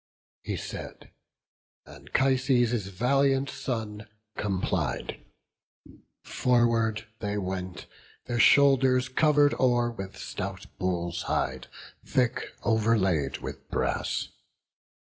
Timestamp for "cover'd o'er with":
9.09-10.17